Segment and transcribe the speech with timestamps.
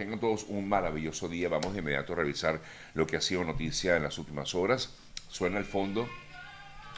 [0.00, 1.50] tengan todos un maravilloso día.
[1.50, 2.58] Vamos de inmediato a revisar
[2.94, 4.94] lo que ha sido noticia en las últimas horas.
[5.28, 6.08] Suena el fondo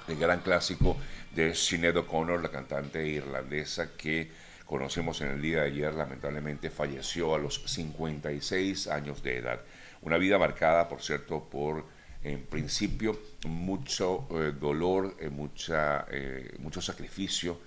[0.06, 0.97] el gran clásico
[1.34, 4.30] de Sinead O'Connor, la cantante irlandesa que
[4.65, 9.61] conocemos en el día de ayer, lamentablemente falleció a los 56 años de edad.
[10.03, 11.84] Una vida marcada, por cierto, por,
[12.23, 17.59] en principio, mucho eh, dolor, eh, mucha, eh, mucho sacrificio.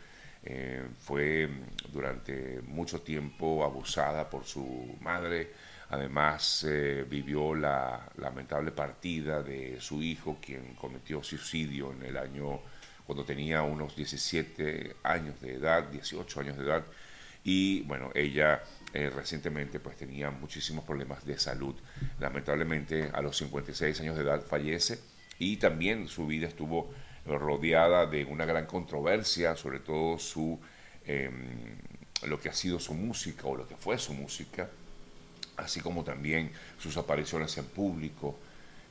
[0.99, 1.49] Fue
[1.91, 5.51] durante mucho tiempo abusada por su madre.
[5.89, 6.65] Además,
[7.09, 12.59] vivió la lamentable partida de su hijo, quien cometió suicidio en el año
[13.05, 16.83] cuando tenía unos 17 años de edad, 18 años de edad,
[17.43, 21.75] y bueno, ella eh, recientemente pues tenía muchísimos problemas de salud.
[22.19, 24.99] Lamentablemente a los 56 años de edad fallece
[25.37, 26.91] y también su vida estuvo
[27.25, 30.59] rodeada de una gran controversia, sobre todo su,
[31.05, 31.77] em,
[32.23, 34.69] lo que ha sido su música o lo que fue su música,
[35.57, 38.37] así como también sus apariciones en público,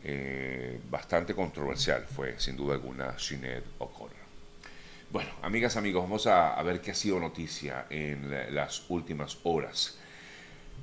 [0.02, 4.24] eh, bastante controversial fue, sin duda alguna, Sinead O'Connor.
[5.10, 9.96] Bueno, amigas, amigos, vamos a, ver qué ha sido noticia en las últimas horas.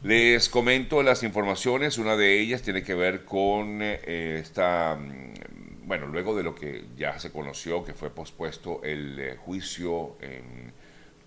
[0.03, 5.60] Les comento las informaciones, una de ellas tiene que ver con eh, esta, mm,
[5.91, 10.71] bueno, luego de lo que ya se conoció, que fue pospuesto el eh, juicio en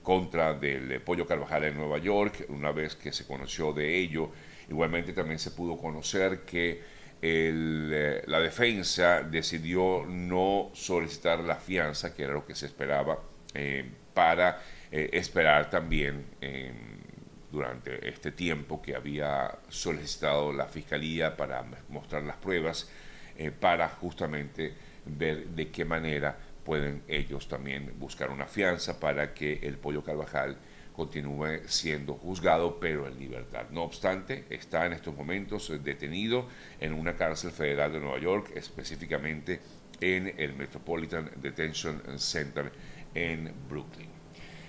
[0.02, 4.30] contra del Pollo Carvajal en Nueva York, una vez que se conoció de ello,
[4.70, 6.80] igualmente también se pudo conocer que
[7.20, 13.18] eh, la defensa decidió no solicitar la fianza, que era lo que se esperaba,
[13.52, 16.24] eh, para eh, esperar también
[17.52, 22.90] durante este tiempo que había solicitado la fiscalía para mostrar las pruebas,
[23.60, 24.74] para justamente
[25.06, 30.56] ver de qué manera pueden ellos también buscar una fianza para que el pollo Carvajal
[30.94, 33.66] continúe siendo juzgado, pero en libertad.
[33.70, 36.48] No obstante, está en estos momentos detenido
[36.80, 39.60] en una cárcel federal de Nueva York, específicamente
[40.00, 42.70] en el Metropolitan Detention Center
[43.14, 44.08] en Brooklyn.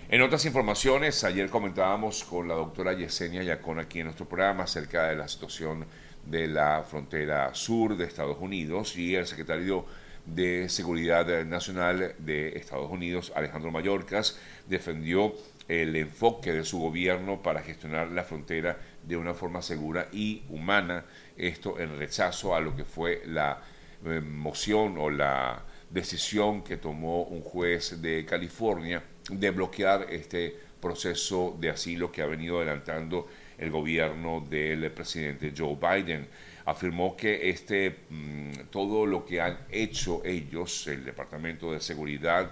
[0.09, 5.07] En otras informaciones, ayer comentábamos con la doctora Yesenia Yacón aquí en nuestro programa acerca
[5.07, 5.85] de la situación
[6.25, 9.85] de la frontera sur de Estados Unidos y el secretario
[10.25, 15.33] de Seguridad Nacional de Estados Unidos, Alejandro Mayorkas, defendió
[15.67, 21.05] el enfoque de su gobierno para gestionar la frontera de una forma segura y humana,
[21.37, 23.61] esto en rechazo a lo que fue la
[24.05, 31.55] eh, moción o la decisión que tomó un juez de California de bloquear este proceso
[31.59, 33.27] de asilo que ha venido adelantando
[33.57, 36.27] el gobierno del presidente Joe Biden.
[36.65, 42.51] Afirmó que este, mm, todo lo que han hecho ellos, el Departamento de Seguridad,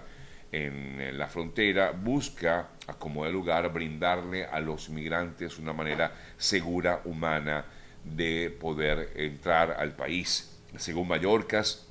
[0.52, 7.64] en la frontera busca, como de lugar, brindarle a los migrantes una manera segura, humana,
[8.04, 10.60] de poder entrar al país.
[10.76, 11.88] Según Mallorcas,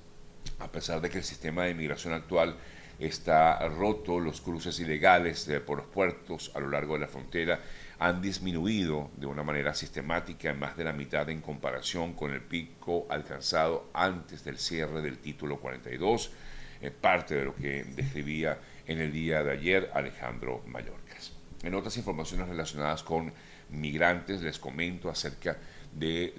[0.60, 2.56] a pesar de que el sistema de inmigración actual
[3.00, 7.60] está roto, los cruces ilegales por los puertos a lo largo de la frontera
[8.04, 12.42] han disminuido de una manera sistemática en más de la mitad en comparación con el
[12.42, 16.30] pico alcanzado antes del cierre del título 42
[16.92, 21.32] parte de lo que describía en el día de ayer Alejandro Mallorcas.
[21.64, 23.32] En otras informaciones relacionadas con
[23.70, 25.58] migrantes, les comento acerca
[25.94, 26.34] de,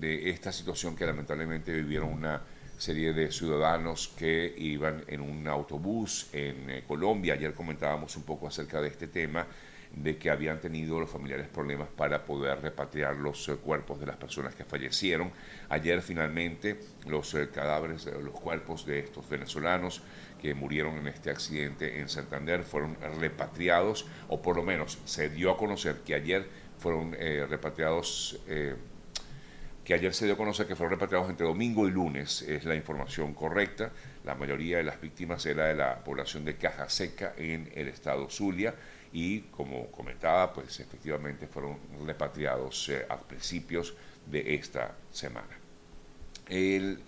[0.00, 2.42] esta situación que lamentablemente vivieron una
[2.78, 7.34] serie de ciudadanos que iban en un autobús en eh, Colombia.
[7.34, 9.46] Ayer comentábamos un poco acerca de este tema
[9.94, 14.16] de que habían tenido los familiares problemas para poder repatriar los eh, cuerpos de las
[14.16, 15.30] personas que fallecieron.
[15.68, 20.02] Ayer finalmente los eh, cadáveres, los cuerpos de estos venezolanos
[20.40, 25.50] que murieron en este accidente en Santander fueron repatriados, o por lo menos se dio
[25.50, 26.48] a conocer que ayer
[26.78, 28.40] fueron eh, repatriados
[29.84, 32.76] que ayer se dio a conocer que fueron repatriados entre domingo y lunes, es la
[32.76, 33.90] información correcta.
[34.24, 38.30] La mayoría de las víctimas era de la población de Caja Seca en el estado
[38.30, 38.76] Zulia
[39.12, 43.94] y como comentaba, pues efectivamente fueron repatriados eh, a principios
[44.26, 45.58] de esta semana.
[46.48, 46.98] Él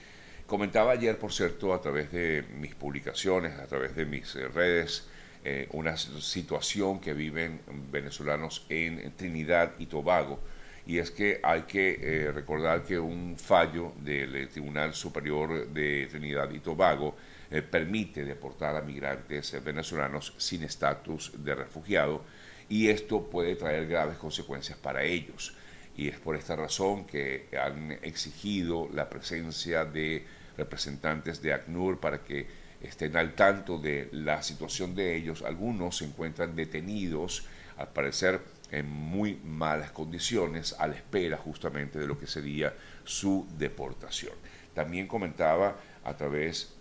[0.46, 5.08] comentaba ayer, por cierto, a través de mis publicaciones, a través de mis eh, redes,
[5.44, 7.60] eh, una situación que viven
[7.90, 10.40] venezolanos en Trinidad y Tobago,
[10.86, 16.60] y es que hay que recordar que un fallo del Tribunal Superior de Trinidad y
[16.60, 17.16] Tobago
[17.50, 22.22] eh, permite deportar a migrantes venezolanos sin estatus de refugiado
[22.68, 25.54] y esto puede traer graves consecuencias para ellos.
[25.96, 30.24] Y es por esta razón que han exigido la presencia de
[30.56, 32.46] representantes de ACNUR para que
[32.80, 35.42] estén al tanto de la situación de ellos.
[35.42, 38.40] Algunos se encuentran detenidos, al parecer
[38.70, 42.74] en muy malas condiciones a la espera justamente de lo que sería
[43.04, 44.34] su deportación.
[44.74, 46.74] También comentaba a través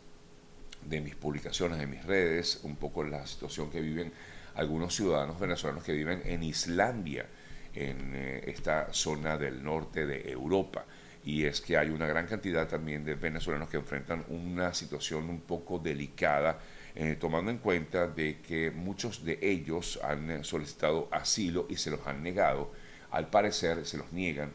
[0.88, 4.12] de mis publicaciones, de mis redes, un poco la situación que viven
[4.56, 7.26] algunos ciudadanos venezolanos que viven en Islandia,
[7.74, 10.86] en eh, esta zona del norte de Europa.
[11.26, 15.42] Y es que hay una gran cantidad también de venezolanos que enfrentan una situación un
[15.42, 16.60] poco delicada,
[16.96, 21.92] eh, tomando en cuenta de que muchos de ellos han eh, solicitado asilo y se
[21.92, 22.72] los han negado.
[23.10, 24.52] Al parecer se los niegan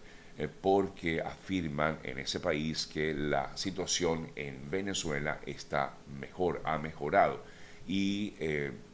[0.63, 7.43] porque afirman en ese país que la situación en Venezuela está mejor, ha mejorado.
[7.87, 8.35] Y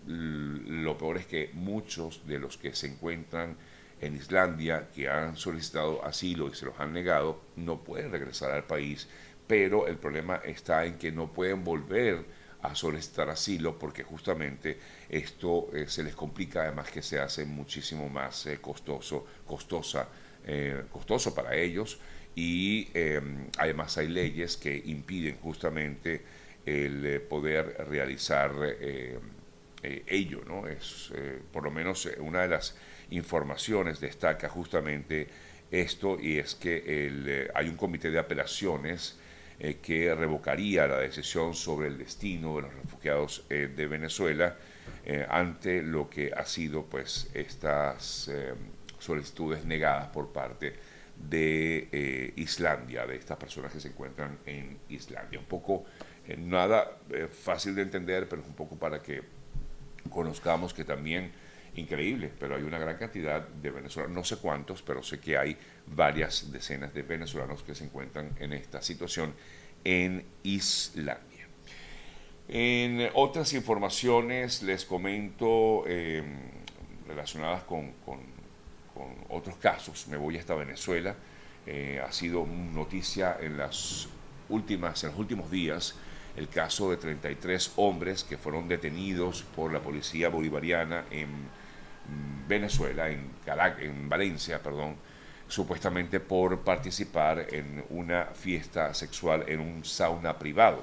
[0.06, 3.56] lo peor es que muchos de los que se encuentran
[4.00, 8.64] en Islandia, que han solicitado asilo y se los han negado, no pueden regresar al
[8.64, 9.08] país,
[9.46, 12.24] pero el problema está en que no pueden volver
[12.62, 18.08] a solicitar asilo porque justamente esto eh, se les complica además que se hace muchísimo
[18.08, 20.08] más eh, costoso, costosa,
[20.46, 21.98] eh, costoso para ellos
[22.34, 26.22] y em, además hay leyes que impiden justamente
[26.66, 28.52] el poder realizar
[29.82, 30.66] ello, ¿no?
[30.66, 31.12] Es
[31.52, 32.74] por lo menos una de las
[33.10, 35.28] informaciones destaca justamente
[35.70, 39.18] esto y es que eh, hay un comité de apelaciones
[39.58, 44.56] eh, que revocaría la decisión sobre el destino de los refugiados eh, de Venezuela
[45.28, 48.30] ante lo que ha sido pues estas
[49.04, 50.74] solicitudes negadas por parte
[51.16, 55.38] de Islandia, de estas personas que se encuentran en Islandia.
[55.38, 55.84] Un poco,
[56.38, 56.98] nada
[57.30, 59.22] fácil de entender, pero es un poco para que
[60.10, 61.30] conozcamos que también
[61.76, 65.56] increíble, pero hay una gran cantidad de venezolanos, no sé cuántos, pero sé que hay
[65.86, 69.34] varias decenas de venezolanos que se encuentran en esta situación
[69.84, 71.46] en Islandia.
[72.48, 75.84] En otras informaciones les comento
[77.06, 77.92] relacionadas con,
[79.28, 81.14] otros casos, me voy hasta Venezuela,
[81.66, 84.08] eh, ha sido noticia en las
[84.48, 85.94] últimas, en los últimos días,
[86.36, 91.28] el caso de 33 hombres que fueron detenidos por la policía bolivariana en
[92.48, 93.30] Venezuela, en,
[93.80, 94.96] en Valencia, perdón,
[95.48, 100.82] supuestamente por participar en una fiesta sexual en un sauna privado.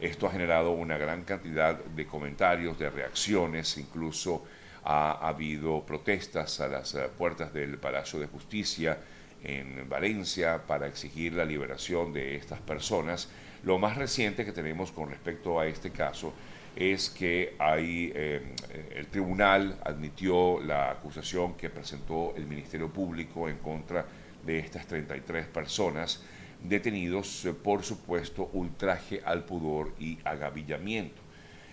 [0.00, 4.44] Esto ha generado una gran cantidad de comentarios, de reacciones, incluso
[4.84, 8.98] ha habido protestas a las eh, puertas del Palacio de Justicia
[9.42, 13.28] en Valencia para exigir la liberación de estas personas.
[13.64, 16.32] Lo más reciente que tenemos con respecto a este caso
[16.74, 18.54] es que eh,
[18.94, 24.06] el tribunal admitió la acusación que presentó el Ministerio Público en contra
[24.44, 26.22] de estas 33 personas
[26.62, 31.21] detenidos eh, por supuesto ultraje al pudor y agavillamiento.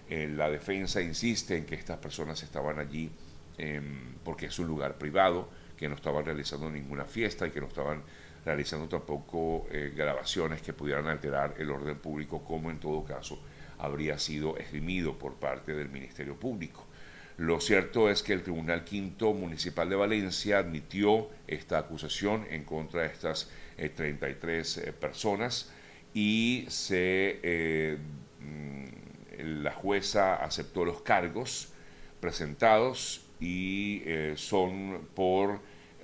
[0.09, 3.11] Eh, la defensa insiste en que estas personas estaban allí
[3.57, 7.67] em, porque es un lugar privado, que no estaban realizando ninguna fiesta y que no
[7.67, 8.01] estaban
[8.44, 13.39] realizando tampoco grabaciones que pudieran alterar el orden público, como en todo caso
[13.79, 16.85] habría sido esgrimido por parte del Ministerio Público.
[17.38, 23.03] Lo cierto es que el Tribunal Quinto Municipal de Valencia admitió esta acusación en contra
[23.03, 25.71] de estas 33 eh, eh, personas
[26.13, 27.97] y se, eh,
[28.41, 28.99] mm,
[29.44, 31.74] la jueza aceptó los cargos
[32.19, 34.03] presentados y
[34.36, 35.62] son por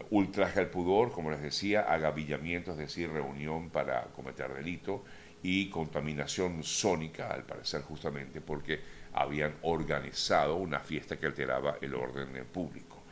[0.10, 5.04] ultraje al pudor, como les decía, agavillamiento, es decir, reunión para cometer delito,
[5.44, 8.80] y contaminación sónica, al parecer justamente porque
[9.14, 13.04] habían organizado una fiesta que alteraba el orden público.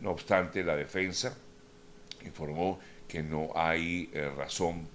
[0.00, 1.36] No obstante, la defensa
[2.24, 2.78] informó
[3.08, 4.88] que no hay eh, razón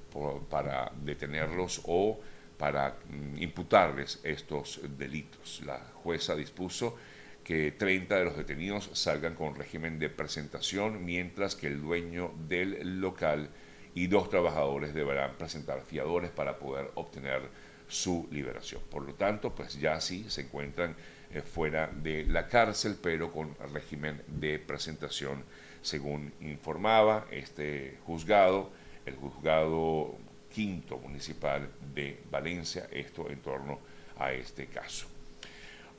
[0.50, 2.18] para detenerlos o
[2.58, 5.62] para mm, imputarles estos delitos.
[5.66, 6.96] La jueza dispuso
[7.44, 13.00] que 30 de los detenidos salgan con régimen de presentación, mientras que el dueño del
[13.00, 13.50] local
[13.94, 17.44] y dos trabajadores deberán presentar fiadores para poder obtener
[17.88, 18.82] su liberación.
[18.90, 20.96] Por lo tanto, pues ya sí se encuentran
[21.32, 25.44] eh, fuera de la cárcel, pero con régimen de presentación,
[25.82, 28.72] según informaba este juzgado,
[29.06, 30.18] el juzgado
[30.56, 33.78] quinto municipal de Valencia, esto en torno
[34.18, 35.06] a este caso.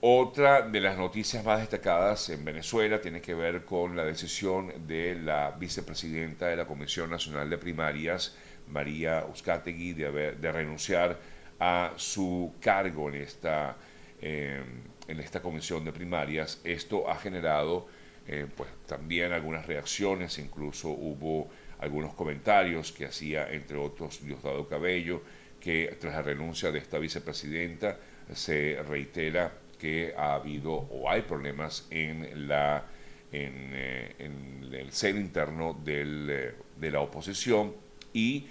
[0.01, 5.15] Otra de las noticias más destacadas en Venezuela tiene que ver con la decisión de
[5.15, 8.35] la vicepresidenta de la Comisión Nacional de Primarias,
[8.69, 11.19] María Uzcategui, de, de renunciar
[11.61, 13.77] a su cargo en esta,
[14.23, 14.63] eh,
[15.07, 16.61] en esta comisión de primarias.
[16.65, 17.87] Esto ha generado
[18.27, 21.49] eh, pues, también algunas reacciones, incluso hubo
[21.81, 25.23] algunos comentarios que hacía, entre otros, Diosdado Cabello,
[25.61, 27.99] que tras la renuncia de esta vicepresidenta
[28.33, 32.85] se reitera que ha habido o hay problemas en la
[33.33, 37.75] en, el seno interno de la oposición
[38.13, 38.47] y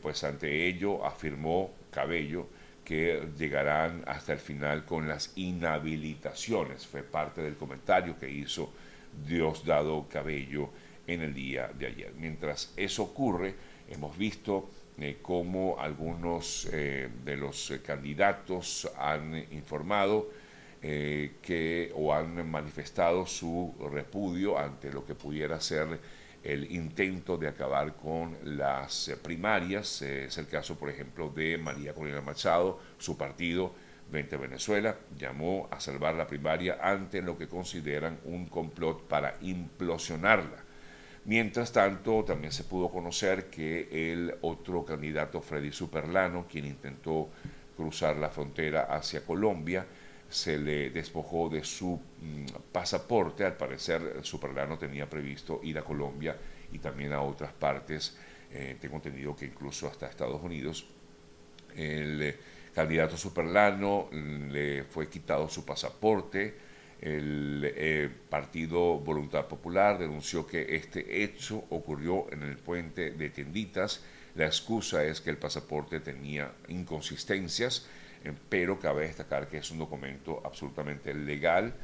[0.00, 2.46] pues ante ello afirmó Cabello
[2.84, 6.86] que llegarán hasta el final con las inhabilitaciones.
[6.86, 8.72] Fue parte del comentario que hizo
[9.26, 10.70] Diosdado Cabello
[11.08, 12.12] en el día de ayer.
[12.16, 13.54] Mientras eso ocurre,
[13.88, 20.30] hemos visto eh, cómo algunos eh, de los eh, candidatos han informado
[20.80, 25.98] que o han manifestado su repudio ante lo que pudiera ser
[26.44, 30.02] el intento de acabar con las primarias.
[30.02, 33.72] es el caso, por ejemplo, de María Corina Machado, su partido
[34.12, 40.67] 20 Venezuela llamó a salvar la primaria ante lo que consideran un complot para implosionarla.
[41.28, 47.28] Mientras tanto, también se pudo conocer que el otro candidato, Freddy Superlano, quien intentó
[47.76, 49.84] cruzar la frontera hacia Colombia,
[50.26, 53.44] se le despojó de su mm, pasaporte.
[53.44, 56.34] Al parecer, Superlano tenía previsto ir a Colombia
[56.72, 58.16] y también a otras partes.
[58.50, 60.86] Eh, tengo entendido que incluso hasta Estados Unidos.
[61.76, 62.36] El
[62.74, 66.67] candidato Superlano le fue quitado su pasaporte.
[67.00, 74.04] El eh, Partido Voluntad Popular denunció que este hecho ocurrió en el puente de Tienditas.
[74.34, 77.86] La excusa es que el pasaporte tenía inconsistencias
[78.24, 81.74] eh, pero cabe destacar que es un documento absolutamente legal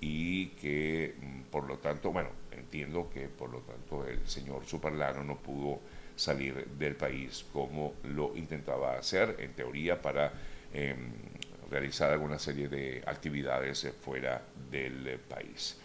[0.00, 5.22] y que mm, por lo tanto, bueno, entiendo que por lo tanto el señor Superlano
[5.22, 5.80] no pudo
[6.16, 10.32] salir del país como lo intentaba hacer en teoría para
[10.72, 11.12] em,
[11.74, 14.40] realizar alguna serie de actividades fuera
[14.70, 15.76] del país.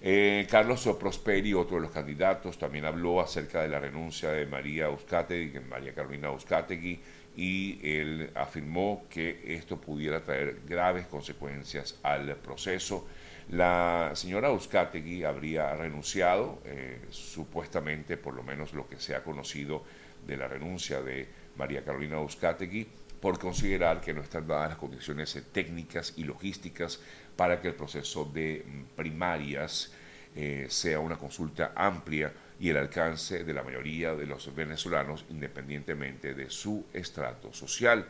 [0.00, 4.86] Eh, Carlos Prosperi, otro de los candidatos, también habló acerca de la renuncia de María
[4.86, 6.98] Euskategui, María Carolina Euskategui,
[7.36, 13.06] y él afirmó que esto pudiera traer graves consecuencias al proceso.
[13.50, 19.84] La señora Euskategui habría renunciado, eh, supuestamente, por lo menos lo que se ha conocido
[20.26, 22.86] de la renuncia de María Carolina Euskategui,
[23.24, 27.00] por considerar que no están dadas las condiciones técnicas y logísticas
[27.34, 28.62] para que el proceso de
[28.94, 29.90] primarias
[30.36, 36.34] eh, sea una consulta amplia y el alcance de la mayoría de los venezolanos independientemente
[36.34, 38.04] de su estrato social.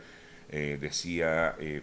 [0.49, 1.81] Eh, decía eh,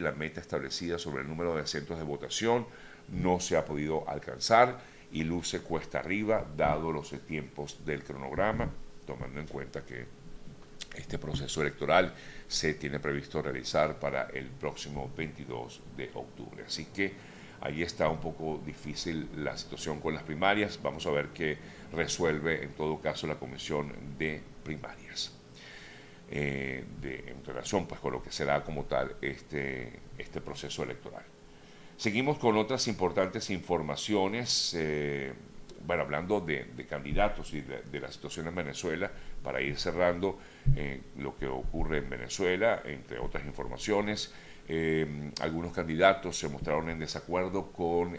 [0.00, 2.66] la meta establecida sobre el número de asientos de votación
[3.12, 4.80] no se ha podido alcanzar
[5.12, 8.68] y luce cuesta arriba dado los tiempos del cronograma,
[9.06, 10.15] tomando en cuenta que
[10.96, 12.14] este proceso electoral
[12.48, 16.64] se tiene previsto realizar para el próximo 22 de octubre.
[16.66, 17.12] Así que
[17.60, 20.80] ahí está un poco difícil la situación con las primarias.
[20.82, 21.58] Vamos a ver qué
[21.92, 25.32] resuelve en todo caso la comisión de primarias.
[26.28, 31.24] Eh, en relación pues con lo que será como tal este, este proceso electoral.
[31.96, 35.32] Seguimos con otras importantes informaciones, eh,
[35.86, 39.10] bueno, hablando de, candidatos y de, la situación en Venezuela,
[39.46, 40.38] para ir cerrando
[40.74, 44.34] eh, lo que ocurre en Venezuela, entre otras informaciones,
[45.40, 48.18] algunos candidatos se mostraron en desacuerdo con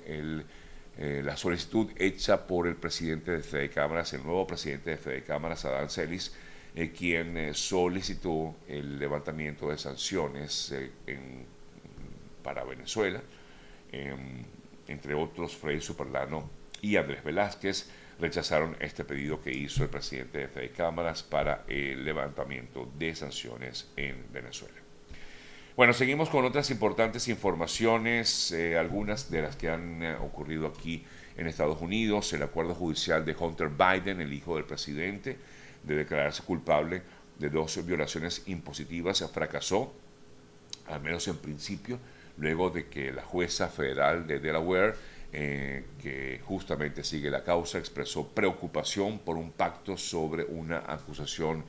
[0.99, 5.23] eh, la solicitud hecha por el presidente de Fede Cámaras, el nuevo presidente de Fede
[5.23, 6.33] Cámaras, Adán Celis,
[6.73, 10.73] eh, quien eh, solicitó el levantamiento de sanciones
[12.41, 13.21] para Venezuela,
[13.91, 14.43] em,
[14.87, 16.49] entre otros Frei Superlano
[16.81, 22.03] y Andrés Velázquez rechazaron este pedido que hizo el presidente de Fede Cámaras para el
[22.03, 24.75] levantamiento de sanciones en Venezuela.
[25.75, 31.05] Bueno, seguimos con otras importantes informaciones, eh, algunas de las que han eh, ocurrido aquí
[31.37, 32.33] en Estados Unidos.
[32.33, 35.37] El acuerdo judicial de Hunter Biden, el hijo del presidente,
[35.83, 37.03] de declararse culpable
[37.37, 39.93] de dos violaciones impositivas, fracasó,
[40.87, 41.99] al menos en principio,
[42.37, 44.95] luego de que la jueza federal de Delaware,
[45.33, 51.65] eh, que justamente sigue la causa, expresó preocupación por un pacto sobre una acusación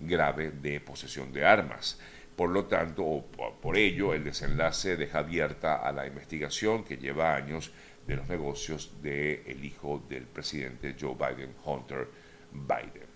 [0.00, 1.98] grave de posesión de armas.
[2.36, 3.24] Por lo tanto, o
[3.60, 7.70] por ello, el desenlace deja abierta a la investigación que lleva años
[8.06, 12.08] de los negocios del hijo del presidente Joe Biden, Hunter
[12.50, 13.12] Biden.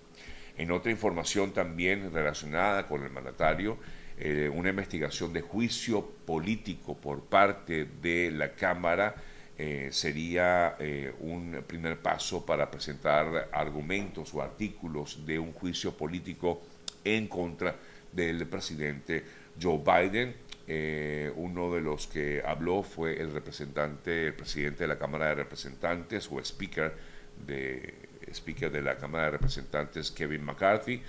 [0.59, 3.79] En otra información también relacionada con el mandatario,
[4.19, 9.15] eh, una investigación de juicio político por parte de la Cámara
[9.59, 16.61] eh, sería eh, un primer paso para presentar argumentos o artículos de un juicio político
[17.03, 17.75] en contra
[18.13, 19.25] del presidente
[19.59, 20.37] Joe Biden.
[20.69, 25.37] Eh, uno de los que habló fue el representante, el presidente de la Cámara de
[25.37, 26.95] Representantes o speaker
[27.47, 27.95] de,
[28.31, 31.01] speaker de la Cámara de Representantes, Kevin McCarthy,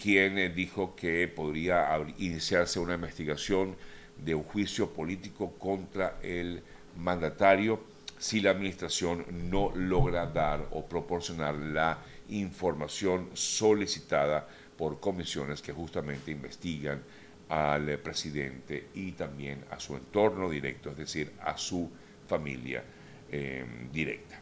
[0.00, 3.74] quien dijo que podría iniciarse una investigación
[4.18, 6.62] de un juicio político contra el
[6.96, 7.80] mandatario
[8.18, 14.46] si la administración no logra dar o proporcionar la información solicitada
[14.76, 17.02] por comisiones que justamente investigan
[17.48, 21.90] al presidente y también a su entorno directo, es decir, a su
[22.26, 22.82] familia
[23.30, 24.41] eh, directa.